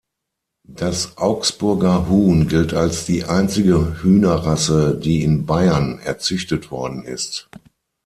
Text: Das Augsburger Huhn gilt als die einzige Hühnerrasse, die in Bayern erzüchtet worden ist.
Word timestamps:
Das 0.67 1.19
Augsburger 1.19 2.09
Huhn 2.09 2.47
gilt 2.47 2.73
als 2.73 3.05
die 3.05 3.25
einzige 3.25 4.01
Hühnerrasse, 4.01 4.97
die 4.97 5.21
in 5.21 5.45
Bayern 5.45 5.99
erzüchtet 5.99 6.71
worden 6.71 7.03
ist. 7.03 7.51